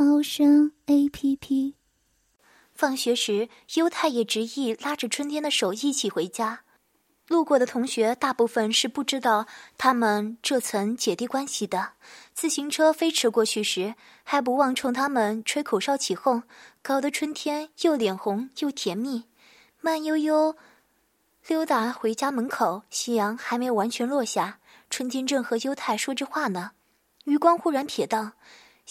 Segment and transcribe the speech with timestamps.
[0.00, 1.74] 猫声 A P P。
[2.72, 6.60] 放学时，优太也执意拉着春天的手一起回家。
[7.26, 11.94] 路过的同学大部分是不知道他们这层姐弟关系的。
[12.32, 16.44] 自行车飞驰过去时，还不忘冲他们吹口哨起哄，
[16.80, 19.24] 搞得春天又脸红又甜蜜。
[19.80, 20.54] 慢悠悠
[21.48, 24.60] 溜达回家门口，夕阳还没完全落下。
[24.88, 26.70] 春天正和优太说着话呢，
[27.24, 28.34] 余光忽然瞥到，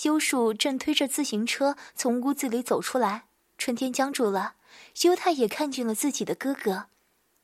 [0.03, 3.25] 优树正推着自行车从屋子里走出来。
[3.57, 4.55] 春天僵住了，
[5.03, 6.85] 优太也看见了自己的哥哥，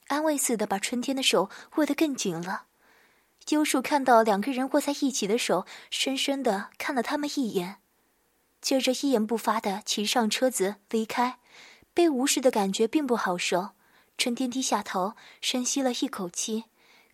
[0.07, 2.65] 安慰似的把春天的手握得更紧了。
[3.49, 7.77] 优树看到两个人握在一起的手，深深的看了他们一眼，
[8.61, 11.39] 接着一言不发的骑上车子离开。
[11.95, 13.69] 被无视的感觉并不好受。
[14.17, 16.65] 春天低下头，深吸了一口气。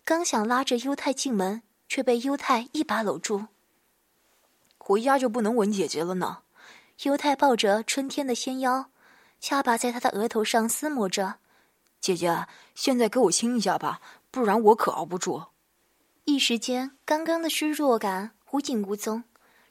[0.04, 3.46] 刚想拉着优太进门，却被优太一把搂住。
[4.90, 6.38] 回家就不能吻姐姐了呢？
[7.04, 8.90] 犹太抱着春天的纤腰，
[9.38, 11.36] 下巴在他的额头上撕磨着。
[12.00, 14.00] 姐姐，现在给我亲一下吧，
[14.32, 15.44] 不然我可熬不住。
[16.24, 19.22] 一时间，刚刚的失落感无影无踪。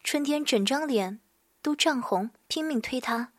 [0.05, 1.19] 春天整张脸
[1.61, 3.33] 都涨红，拼命推他：“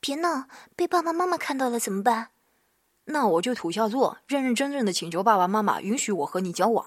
[0.00, 2.30] 别闹，被爸爸妈妈看到了怎么办？”
[3.04, 6.86] 那我就土下座，认认真真的请求爸爸妈妈允许我和你交往。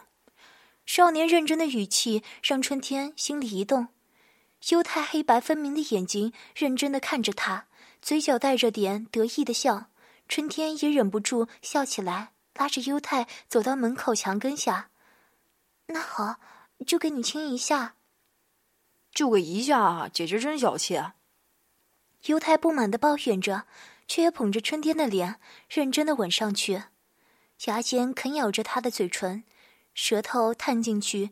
[0.87, 3.89] 少年认真的语气让春天心里一动。
[4.69, 7.67] 优太黑白分明的眼睛认真的看着他，
[8.01, 9.87] 嘴角带着点得意的笑。
[10.27, 14.89] 春天也忍不住笑起来，拉着犹太走到门口墙根下。
[15.87, 16.39] 那好，
[16.85, 17.95] 就给你亲一下。
[19.13, 21.01] 就给一下，姐姐真小气。
[22.25, 23.65] 犹太不满的抱怨着。
[24.07, 26.83] 却也捧着春天的脸，认真的吻上去，
[27.63, 29.45] 牙尖啃咬着他的嘴唇，
[29.93, 31.29] 舌头探进去，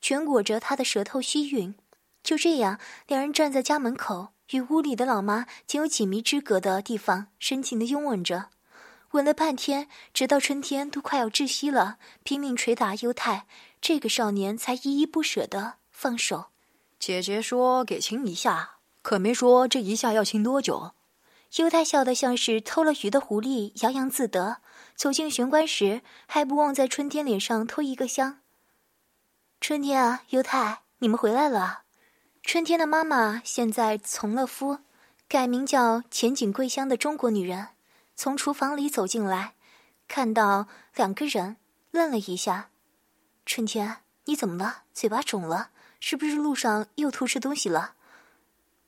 [0.00, 1.74] 全裹着他的舌头吸吮。
[2.22, 8.50] 就这样，两人站在家门口，与屋里的老妈仅有几米之隔的地方，深情的拥吻着，
[9.10, 13.46] 吻了半天，直到春天都快要窒息了，拼命捶打犹太，
[13.80, 16.46] 这个少年才依依不舍的放手。
[16.98, 20.92] 姐姐说给亲一下，可没说这一下要亲多久。
[21.56, 24.58] 犹太笑得像是偷了鱼的狐狸，洋洋自得。
[24.94, 28.38] 走进玄关时，还不忘在春天脸上偷一个香。
[29.60, 31.82] 春天啊，犹太，你们回来了。
[32.42, 34.80] 春天的妈妈现在从了夫，
[35.28, 37.68] 改名叫前景桂香的中国女人，
[38.14, 39.54] 从厨房里走进来，
[40.06, 41.56] 看到两个人，
[41.92, 42.68] 愣了一下。
[43.46, 44.82] 春天，你怎么了？
[44.92, 45.70] 嘴巴肿了？
[46.00, 47.94] 是不是路上又偷吃东西了？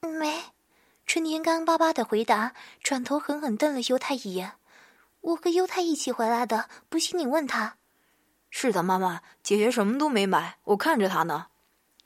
[0.00, 0.42] 没。
[1.06, 4.54] 春天干巴巴的回答，转头狠狠瞪了优太一眼
[5.22, 7.76] ：“我和优太一起回来的，不信你问他。
[8.50, 11.46] ”“是的，妈妈，姐姐什么都没买，我看着她呢。”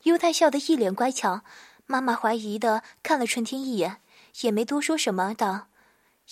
[0.09, 1.43] 优太笑得一脸乖巧。
[1.87, 4.01] 妈妈怀疑的看了春天一眼，
[4.41, 5.69] 也没多说什么，道：“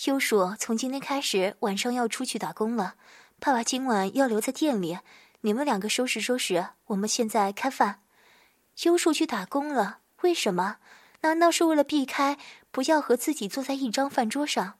[0.05, 2.95] 优叔从今天开始晚上要出去打工了，
[3.39, 4.97] 爸爸今晚要留在店里，
[5.41, 8.01] 你们两个收拾收拾，我们现在开饭。”
[8.83, 10.77] 优叔去打工了，为什么？
[11.21, 12.37] 难道是为了避开
[12.71, 14.75] 不要和自己坐在一张饭桌上？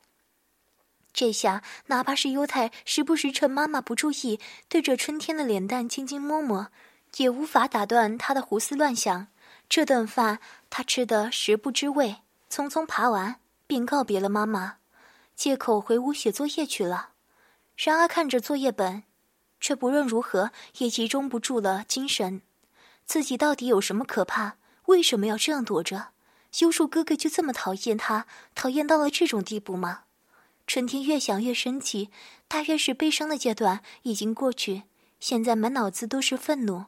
[1.13, 6.69] 这下哪怕是优太时不时趁妈妈不注意对着春天的脸蛋轻轻摸摸，
[7.15, 9.27] 也无法打断他的胡思乱想。
[9.69, 12.17] 这顿饭他吃得食不知味，
[12.49, 14.77] 匆匆爬完便告别了妈妈，
[15.35, 17.09] 借口回屋写作业去了。
[17.75, 19.03] 然而看着作业本，
[19.59, 22.41] 却不论如何也集中不住了精神。
[23.05, 24.55] 自己到底有什么可怕？
[24.85, 26.09] 为什么要这样躲着？
[26.59, 28.25] 优树哥哥就这么讨厌他，
[28.55, 30.03] 讨厌到了这种地步吗？
[30.65, 32.09] 春天越想越生气，
[32.47, 34.83] 大约是悲伤的阶段已经过去，
[35.19, 36.85] 现在满脑子都是愤怒。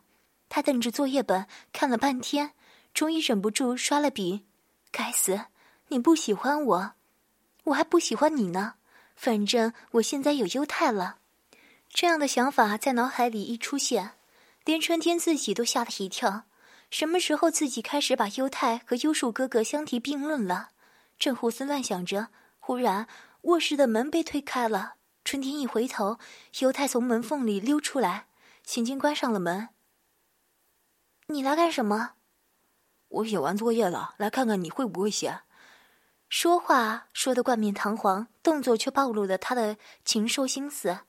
[0.49, 2.51] 他瞪着作业本看了半天，
[2.93, 4.45] 终于忍不住刷了笔。
[4.91, 5.45] 该死，
[5.89, 6.91] 你不喜欢我，
[7.65, 8.73] 我还不喜欢你呢。
[9.15, 11.17] 反正我现在有优太了。
[11.89, 14.11] 这样的想法在脑海里一出现，
[14.65, 16.43] 连春天自己都吓了一跳。
[16.89, 20.69] 什么时候自己开始把优太和优树哥哥相提并论了？
[21.19, 22.29] 正胡思乱想着，
[22.59, 23.07] 忽然
[23.41, 24.93] 卧室的门被推开了。
[25.23, 26.17] 春天一回头，
[26.59, 28.25] 优太从门缝里溜出来，
[28.63, 29.69] 轻轻关上了门。
[31.31, 32.13] 你来干什么？
[33.07, 35.41] 我写完作业了，来看看你会不会写。
[36.27, 41.01] 说话说得冠冕堂皇，动作却暴露了他的禽兽心思。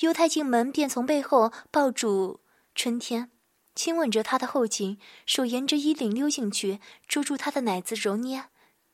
[0.00, 2.40] 犹太进门便从背后抱住
[2.74, 3.30] 春天，
[3.76, 8.46] 亲吻着他的后颈，手沿着衣领溜进去，捉住他的奶子揉捏。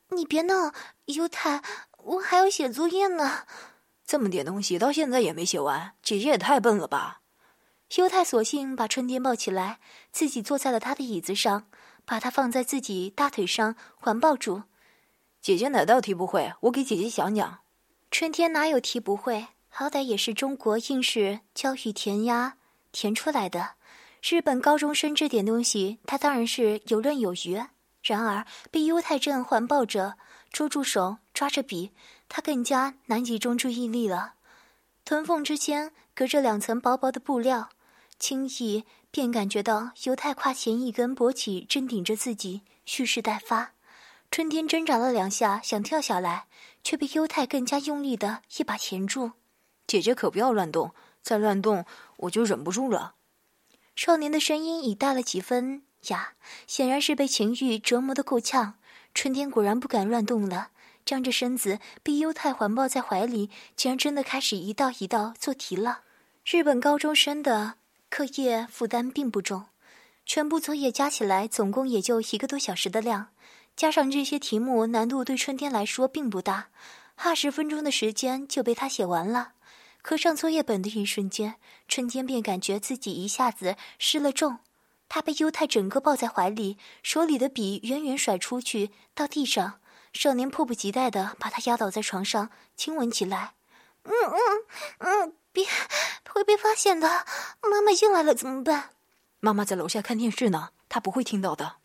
[0.09, 0.71] 你别闹，
[1.05, 1.63] 犹太，
[1.97, 3.47] 我还要写作业呢。
[4.05, 7.20] 这么点东西到现在也没写完，姐姐也太笨了吧！
[7.97, 9.79] 犹太索性把春天抱起来，
[10.13, 11.67] 自己坐在了他的椅子上，
[12.05, 14.63] 把他放在自己大腿上环抱住。
[15.41, 16.53] 姐姐哪道题不会？
[16.61, 17.59] 我给姐姐讲讲。
[18.09, 19.47] 春天哪有题不会？
[19.67, 22.55] 好歹也是中国应试教育填鸭
[22.93, 23.71] 填出来的。
[24.21, 27.61] 日本高中生这点东西，他当然是游刃有余。
[28.03, 30.17] 然而被犹太正环抱着，
[30.49, 31.91] 捉住手，抓着笔，
[32.29, 34.35] 他更加难集中注意力了。
[35.03, 37.69] 臀缝之间隔着两层薄薄的布料，
[38.21, 43.71] 轻易便感觉到犹太胯前一根勃起正顶着自己，蓄势待发。
[44.29, 46.45] 春天挣扎了两下，想跳下来，
[46.83, 49.31] 却被犹太更加用力的一把钳住。
[49.87, 51.83] 姐姐可不要乱动，再乱动
[52.17, 53.15] 我就忍不住了。
[53.95, 56.33] 少年的声音已带了几分哑，
[56.67, 58.75] 显然是被情欲折磨的够呛。
[59.15, 60.69] 春天果然不敢乱动了，
[61.03, 66.01] 张着身子被犹太环抱在怀里，竟然真的开始一道一道做题了。
[66.45, 67.75] 日本高中生的
[68.11, 69.67] 课业负担并不重，
[70.25, 73.29] 全部作业加起来总共也就一个多小时的量。
[73.77, 76.71] 加上这些题目，难度对春天来说并不大，
[77.15, 79.53] 二十分钟的时间就被他写完了。
[80.03, 81.55] 合上作业本的一瞬间，
[81.87, 84.59] 春天便感觉自己一下子失了重。
[85.07, 89.79] 他被犹太整个抱在怀里，手里的笔远远甩出去到地上。
[90.11, 93.53] 少年迫不及待地把他压倒在床上，亲吻起来。
[94.03, 94.39] 嗯嗯
[94.97, 95.65] 嗯，别，
[96.29, 97.25] 会被发现的。
[97.61, 98.91] 妈妈进来了怎么办？
[99.39, 101.77] 妈妈在楼下看电视呢，她不会听到的。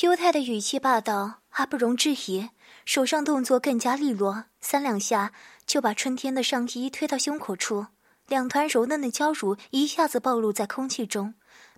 [0.00, 2.50] 犹太的语气霸道，还不容置疑。
[2.84, 5.32] 手上动作更加利落，三两下
[5.66, 7.86] 就把春天的上衣推到胸口处，
[8.26, 11.34] 两团柔嫩的娇乳一下子暴露在空气中，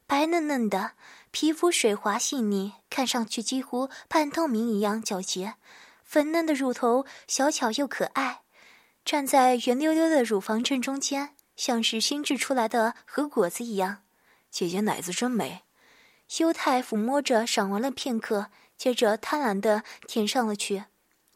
[0.07, 0.93] 白嫩嫩的
[1.31, 5.55] 皮肤水滑细腻，看上去几乎半透明一样皎洁。
[6.05, 8.44] 粉嫩的乳头小巧又可爱，
[9.05, 13.99] 站在圆溜溜的乳房正中间，像是新制出来的核果子一样。
[14.51, 15.63] 姐姐奶子真美。
[16.27, 18.47] 修太抚摸着，赏玩了片刻，
[18.79, 20.85] 接着贪婪地舔上了去，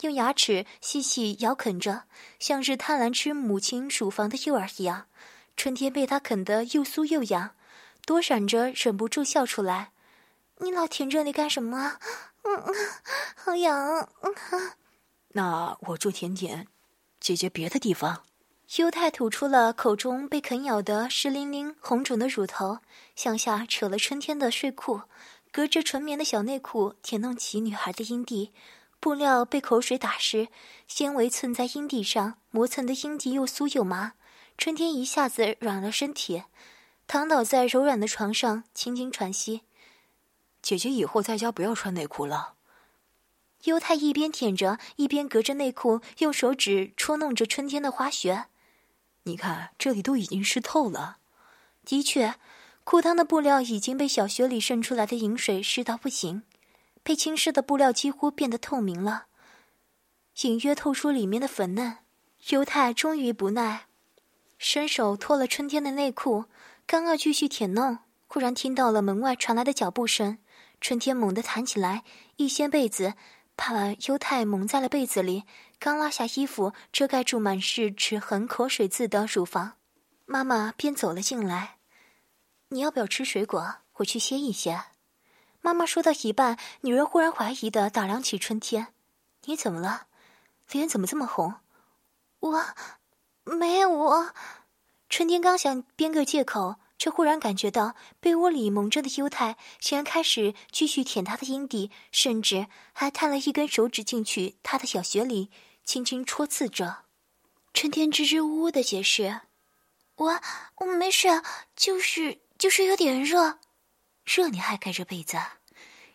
[0.01, 2.05] 用牙齿细细咬啃着，
[2.39, 5.09] 像是贪婪吃母亲乳房的幼儿一样。
[5.55, 7.55] 春天被他啃得又酥又痒，
[8.07, 9.93] 躲闪着忍不住笑出来
[10.59, 11.99] ：“你老舔这里干什么？
[12.45, 12.75] 嗯嗯，
[13.37, 14.09] 好痒。
[14.23, 14.35] ”嗯
[15.33, 16.67] 那我就舔舔
[17.21, 18.25] 姐姐别的地方。
[18.77, 22.79] 犹太吐出了口中被啃咬的湿淋淋、红肿的乳头，
[23.17, 25.01] 向下扯了春天的睡裤，
[25.51, 28.53] 隔着纯棉的小内裤舔弄起女孩的阴蒂。
[29.01, 30.49] 布料被口水打湿，
[30.87, 34.13] 纤维蹭在阴蒂上，磨蹭的阴蒂又酥又麻。
[34.59, 36.43] 春天一下子软了身体，
[37.07, 39.63] 躺倒在柔软的床上，轻轻喘息。
[40.61, 42.55] 姐姐以后在家不要穿内裤了。
[43.65, 48.47] 犹太一边舔着，一边隔着内裤用手指戳弄着春天的花穴。
[49.25, 51.19] 你看，这里都已经湿透了。
[51.85, 52.37] 的确，
[52.85, 56.43] 裤裆的布料已经被小穴里渗出来的饮水湿到不行，
[57.03, 59.27] 被浸湿的布料几乎变得透明了，
[60.43, 61.99] 隐约透出里面的粉嫩。
[62.51, 63.87] 犹太终于不耐，
[64.57, 66.45] 伸手脱了春天的内裤，
[66.87, 70.39] 刚要继续舔弄，忽然听到了门外传来的脚步声。
[70.81, 72.05] 春天猛地弹起来，
[72.37, 73.15] 一掀被子。
[73.59, 75.43] 把犹太蒙在了被子里，
[75.81, 79.73] 刚拉下衣服遮盖住满是齿痕、口水渍的乳房，
[80.27, 81.79] 妈妈便走了进来。
[82.69, 83.79] 你要不要吃水果？
[83.95, 84.85] 我去歇一歇。
[85.61, 88.95] 妈妈说到一半，女人忽然怀疑的打量起春天
[89.47, 90.07] ：“你怎么了？
[90.71, 91.55] 脸怎么这么红？”
[92.39, 92.65] 我，
[93.45, 94.33] 没有我。
[95.09, 96.77] 春天刚想编个借口。
[96.99, 105.51] 却忽然感觉到被窝里蒙着的犹太竟然开始继续舔他的阴蒂，甚至还探了一根手指进去他的小穴里，
[105.85, 107.05] 轻轻戳刺着。
[107.73, 109.43] 春天支支吾吾的解释
[110.17, 110.41] ：“我
[110.79, 111.43] 我没事，
[111.77, 113.61] 就是就是有点热。
[114.25, 115.39] 热你还盖着被子？”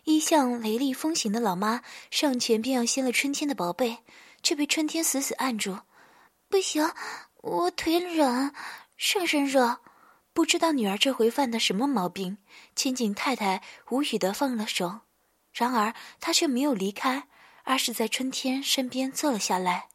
[0.04, 4.00] 一向雷厉风行的老妈上前便要掀了春天的薄被，
[4.42, 5.78] 却被春天死死按住
[6.50, 6.92] ：“不行，
[7.36, 8.54] 我腿软，
[8.98, 9.80] 上身热。”
[10.34, 12.38] 不知道女儿这回犯的什么毛病，
[12.74, 15.02] 千景太太无语的放了手，
[15.52, 17.28] 然而她却没有离开，
[17.62, 19.86] 而是在春天身边坐了下来。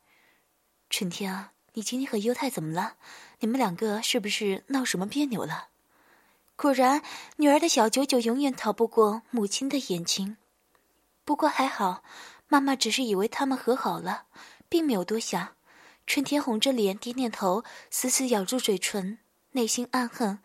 [0.89, 2.93] 春天啊，你今天和优太怎么了？
[3.41, 5.67] 你们两个是不是闹什么别扭了？
[6.55, 7.01] 果然，
[7.35, 10.37] 女儿的小九九永远逃不过母亲的眼睛。
[11.25, 12.01] 不过还好，
[12.47, 14.23] 妈妈只是以为他们和好了，
[14.69, 15.49] 并没有多想。
[16.07, 19.19] 春天红着脸，点点头，死死咬住嘴唇，
[19.51, 20.39] 内心暗恨：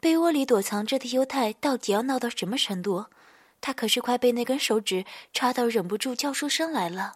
[0.00, 3.06] 被窝里躲藏着的犹太到底要闹到什么程度？
[3.60, 7.14] 他可是快被那根手指插到，忍不住叫出声来了。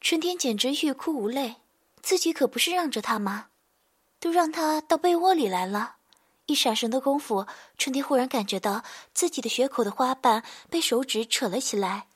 [0.00, 1.56] 春天简直欲哭无泪，
[2.02, 3.48] 自己可不是让着他吗？
[4.18, 5.96] 都让他到被窝里来了。
[6.46, 7.46] 一闪神的功夫，
[7.76, 12.06] 春天忽然感觉到自己的血口的花瓣被手指扯了起来，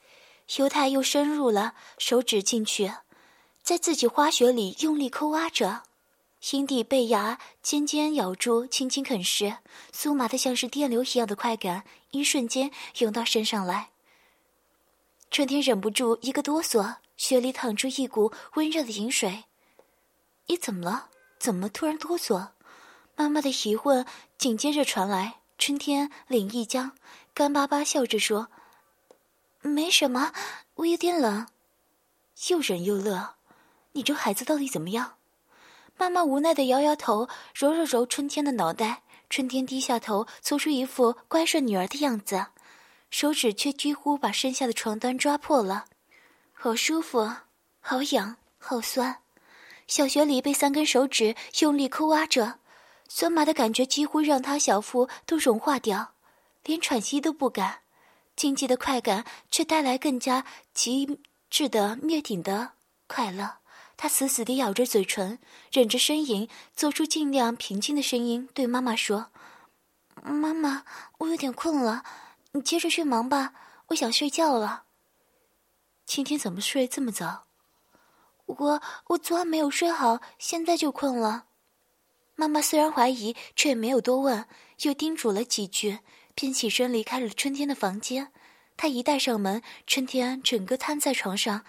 [0.56, 2.92] 犹太又深入了手指进去，
[3.62, 5.82] 在自己花穴里用力抠挖着，
[6.42, 9.58] 心底被牙尖尖咬住，轻轻啃食，
[9.92, 13.90] 酥麻的像是电流一样的快感，一瞬间涌到身上来。
[15.30, 19.44] 春天忍不住一个哆嗦，血里淌出一股温热的饮水。
[20.46, 21.10] 你怎么了？
[21.38, 22.48] 怎么突然哆嗦？
[23.14, 24.04] 妈妈的疑问
[24.36, 26.96] 紧接着传来，春天脸一僵，
[27.32, 28.48] 干巴巴笑着说
[29.62, 30.32] ：“没什么，
[30.74, 31.46] 我有点冷。”
[32.50, 33.36] 又忍又乐，
[33.92, 35.14] 你这孩子到底怎么样？
[35.96, 39.02] 妈妈无奈的摇摇头，揉了揉春天的脑袋。
[39.30, 42.46] 春天低下头，做出一副乖顺女儿的样子，
[43.10, 45.86] 手指却几乎把身下的床单抓破了。
[46.52, 47.32] 好舒服，
[47.80, 49.20] 好痒，好酸。
[49.86, 52.58] 小穴里被三根手指用力抠挖着。
[53.08, 56.12] 酸麻的感觉几乎让他小腹都融化掉，
[56.64, 57.80] 连喘息都不敢。
[58.36, 60.44] 禁忌的快感却带来更加
[60.74, 62.72] 极致的灭顶的
[63.06, 63.61] 快乐。
[63.96, 65.38] 他死死地咬着嘴唇，
[65.70, 69.30] 忍着呻吟，做出尽量平静的声音对妈妈说
[70.22, 70.84] ：“妈妈，
[71.18, 72.04] 我有点困了，
[72.52, 73.54] 你接着去忙吧，
[73.88, 74.84] 我想睡觉了。”
[76.04, 77.44] 今天怎么睡这么早？
[78.46, 81.46] 我我昨晚没有睡好，现在就困了。
[82.34, 84.46] 妈妈虽然怀疑，却也没有多问，
[84.80, 86.00] 又叮嘱了几句，
[86.34, 88.32] 便起身离开了春天的房间。
[88.76, 91.64] 她一带上门，春天整个瘫在床上，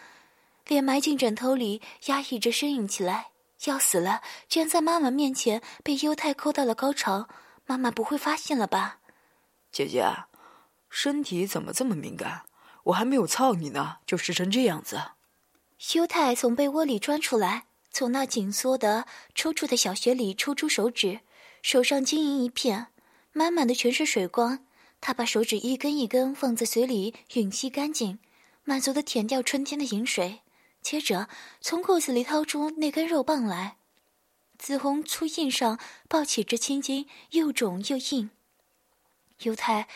[0.68, 3.28] 脸埋进枕头里，压抑着呻吟起来。
[3.66, 4.22] 要死了！
[4.50, 7.30] 居然在妈妈面前被优太抠到了高潮，
[7.66, 9.00] 妈妈不会发现了吧？
[9.72, 10.06] 姐姐，
[10.90, 12.44] 身体怎么这么敏感？
[12.84, 15.02] 我还没有操你呢，就湿成这样子。
[15.94, 17.66] 优太从被窝里钻出来。
[17.90, 19.06] 从那紧缩的、
[19.36, 21.20] 抽搐的小穴里抽出手指，
[21.62, 22.88] 手上晶莹一片，
[23.32, 24.66] 满满的全是水光。
[25.00, 28.20] 他把手指一根一根放在嘴里吮吸干净，
[28.64, 30.42] 满足的舔掉春天的饮水。
[30.84, 31.30] 接着
[31.62, 33.78] 从裤子里掏出那根肉棒来，
[34.60, 38.30] 紫红粗硬上抱起这青筋，又肿又硬。
[39.44, 39.88] 犹太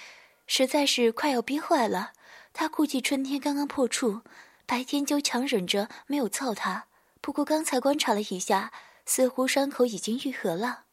[0.47, 2.13] 实在是快要憋坏了，
[2.53, 4.21] 他估计春天刚刚破处，
[4.65, 6.85] 白天就强忍着没有操他。
[7.19, 8.71] 不过刚才观察了一下，
[9.05, 10.85] 似乎伤口已经愈合了。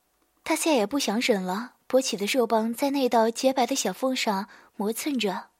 [0.42, 5.50] 他再也不想忍了，勃起的肉棒在那道洁白的小缝上磨蹭着，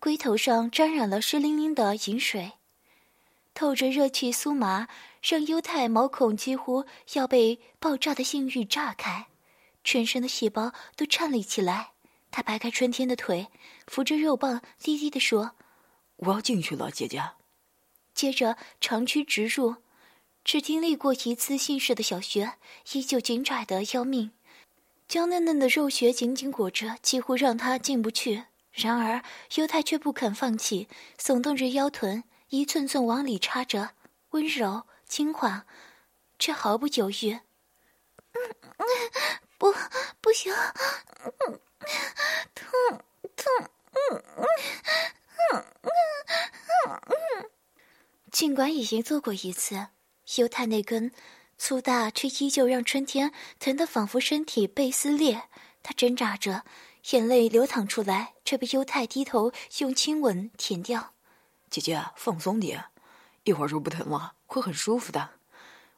[0.00, 2.52] 龟头上沾染了湿淋淋的饮水，
[3.58, 4.86] 透着热气酥麻，
[5.20, 6.84] 让犹太毛孔几乎
[7.14, 9.26] 要被爆炸的性欲炸开，
[9.82, 11.90] 全身的细胞都颤栗起来。
[12.30, 13.48] 他掰开春天的腿，
[13.88, 15.56] 扶着肉棒，低低地说
[16.18, 17.20] ：“我要进去了，姐姐。”
[18.14, 19.74] 接着长驱直入。
[20.44, 22.52] 只经历过一次性事的小学，
[22.92, 24.30] 依旧紧窄的要命，
[25.08, 28.44] 娇嫩嫩的肉穴紧紧裹着，几乎让他进不去。
[28.70, 29.20] 然而
[29.56, 30.86] 犹太却不肯放弃，
[31.20, 33.90] 耸动着腰臀，一寸寸往里插着，
[34.30, 35.66] 温柔轻缓，
[36.38, 37.38] 却毫不犹豫。
[38.32, 38.40] 嗯
[38.78, 38.86] 嗯，
[39.58, 39.74] 不，
[40.20, 41.60] 不行，嗯，
[42.54, 42.66] 痛
[43.36, 43.68] 痛，
[44.10, 44.22] 嗯
[45.52, 47.50] 嗯。
[48.30, 49.88] 尽管已经做过一次。
[50.36, 51.10] 犹太那根
[51.56, 55.48] 粗大却依旧让春天疼得仿佛身体被撕裂，
[55.82, 56.64] 他挣扎着，
[57.10, 61.14] 眼泪流淌出来，却被犹太低头用亲吻舔掉。
[61.70, 62.86] 姐姐，放松点，
[63.44, 65.30] 一会儿就不疼了，会很舒服的。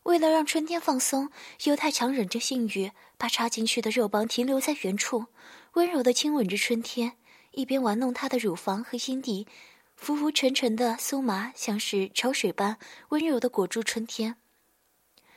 [0.05, 1.31] 为了让春天放松，
[1.65, 5.27] 犹太强忍着性欲，把插进去的肉棒停留在原处，
[5.73, 7.19] 温柔地亲吻着春天，
[7.53, 9.47] 一边玩弄她的乳房和阴蒂。
[9.95, 12.79] 浮浮沉沉的酥麻，像是潮水般
[13.11, 14.37] 温柔的裹住春天。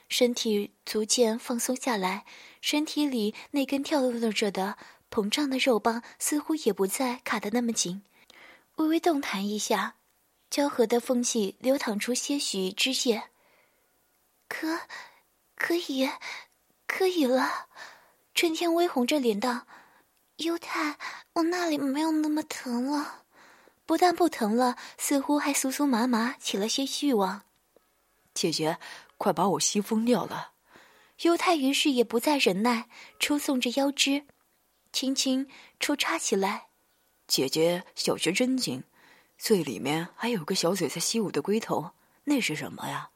[0.08, 2.24] 身体逐渐放松下来，
[2.62, 4.78] 身体里那根跳动着的
[5.12, 8.04] 膨胀的肉棒似乎也不再卡得那么紧，
[8.78, 9.96] 微微动弹一下，
[10.54, 13.24] 交合的缝隙流淌出些许汁液。
[14.48, 14.82] 可，
[15.56, 16.08] 可以，
[16.86, 17.70] 可以了。
[18.36, 19.66] 春天微红着脸道
[20.38, 21.00] ：“犹太，
[21.34, 23.24] 我那里没有那么疼了。”
[23.88, 27.42] 不但不疼了，似乎还酥酥麻麻，起了些欲望。
[28.36, 28.78] 姐姐，
[29.18, 30.52] 快把我吸疯掉了！
[31.24, 32.88] 犹太于是也不再忍耐，
[33.20, 34.28] 抽送着腰肢，
[34.92, 36.68] 轻轻抽插起来。
[37.26, 38.84] 姐姐，小穴真紧，
[39.38, 41.92] 最里面还有个小嘴在吸我的龟头，
[42.26, 43.10] 那是什么呀？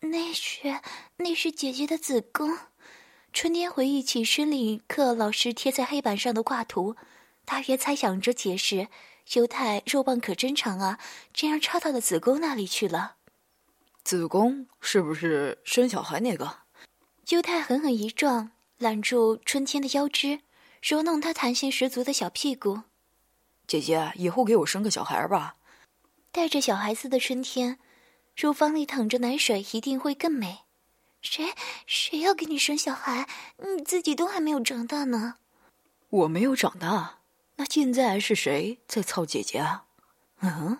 [0.00, 0.80] 那是
[1.16, 2.56] 那是姐姐的子宫。
[3.32, 6.96] 春天回忆起生理课老师贴在黑板上的挂图，
[7.44, 8.88] 大约猜想着解释：
[9.34, 10.98] 犹太肉棒可真长啊，
[11.34, 13.16] 竟然插到了子宫那里去了。
[14.04, 16.60] 子宫是不是生小孩那个？
[17.28, 20.40] 犹太狠狠一撞，揽住春天的腰肢，
[20.80, 22.82] 揉弄她弹性十足的小屁股。
[23.68, 25.56] 姐姐，以后给我生个小孩吧。
[26.32, 27.78] 带着小孩子的春天，
[28.34, 30.60] 乳房里淌着奶水，一定会更美。
[31.20, 31.52] 谁
[31.86, 33.28] 谁要给你生小孩？
[33.58, 35.34] 你自己都还没有长大呢。
[36.08, 37.18] 我没有长大，
[37.56, 39.84] 那现在是谁在操姐姐啊？
[40.40, 40.78] 嗯。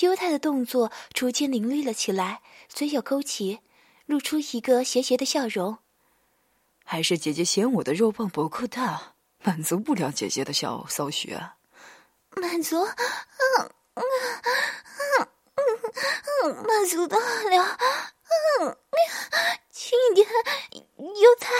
[0.00, 3.60] 犹太的动作逐渐凌厉了起来，嘴角勾起，
[4.06, 5.76] 露出一个邪邪的笑容。
[6.84, 11.50] 还是姐姐嫌我的肉棒不够大，满足不了姐姐的小骚穴。
[12.36, 14.02] 满足，嗯嗯
[15.16, 15.28] 嗯
[16.44, 17.78] 嗯，满足得了。
[18.60, 18.76] 嗯，
[19.70, 20.26] 轻一点，
[20.96, 21.52] 犹太。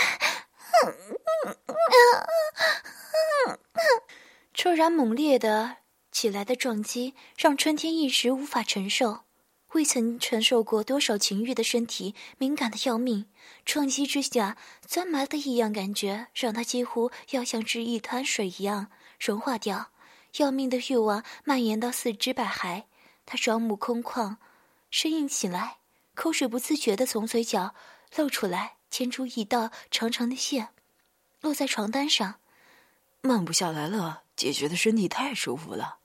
[0.84, 0.94] 嗯
[1.44, 1.74] 嗯嗯
[3.46, 3.58] 嗯，
[4.54, 5.76] 突然猛烈的
[6.10, 9.20] 起来的撞击，让春天一时无法承受。
[9.72, 13.26] 未曾承受过多少情欲的身体，敏感的要命。
[13.64, 18.88] 撞击之下，钻麻的异样感觉，让他几乎要像是一滩水一样
[19.18, 19.91] 融化掉。
[20.36, 22.84] 要命的欲望蔓延到四肢百骸，
[23.26, 24.36] 他双目空旷，
[24.90, 25.78] 呻吟起来。
[26.14, 27.74] 口水不自觉地从嘴角
[28.16, 30.68] 露出来，牵出一道长长的线，
[31.40, 32.36] 落在床单上。
[33.22, 35.98] 慢不下来了，姐姐的身体太舒服了。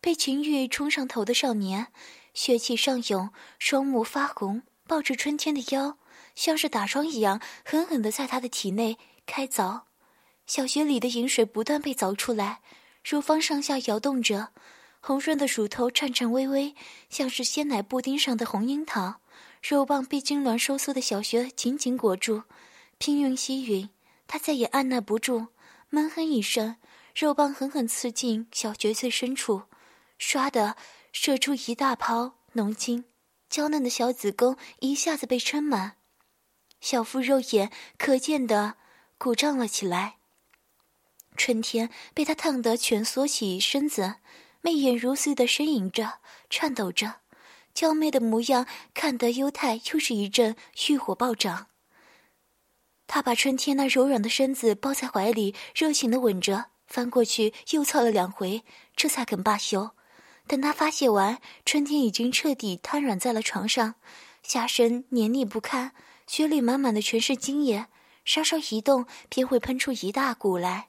[0.00, 1.88] 被情欲冲上头的少年，
[2.34, 5.98] 血气上涌，双目发红，抱着春天的腰，
[6.34, 9.82] 像是打桩一样，狠狠地在他的体内开凿。
[10.46, 12.60] 小穴里的饮水不断被凿出来，
[13.04, 14.52] 乳房上下摇动着。
[15.00, 16.74] 红润的乳头颤颤巍巍，
[17.08, 19.20] 像是鲜奶布丁上的红樱桃。
[19.62, 22.42] 肉棒被痉挛收缩的小穴紧紧裹住，
[22.98, 23.90] 拼命吸吮。
[24.26, 25.48] 他再也按捺不住，
[25.88, 26.76] 闷哼一声，
[27.14, 29.62] 肉棒狠狠刺进小穴最深处，
[30.18, 30.76] 唰的
[31.12, 33.04] 射出一大泡浓精，
[33.48, 35.96] 娇嫩的小子宫一下子被撑满，
[36.80, 38.74] 小腹肉眼可见的
[39.16, 40.17] 鼓胀了起来。
[41.38, 44.16] 春天被他烫得蜷缩起身子。
[44.60, 46.14] 媚眼如丝的呻吟着，
[46.50, 47.20] 颤抖着，
[47.72, 50.56] 娇媚的模样看得犹太又是一阵
[50.88, 51.68] 欲火暴涨。
[53.06, 58.64] 他把春天那柔软的身子抱在怀里，热情的吻着，翻过去又操了两回，
[58.96, 59.92] 这才肯罢休。
[60.48, 63.94] 等他发泄完，春天已经彻底瘫软在了床上，
[64.42, 65.92] 下身黏腻不堪，
[66.26, 67.86] 血里满满的全是精液，
[68.24, 70.88] 稍稍一动便会喷出一大股来。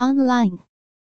[0.00, 0.58] online。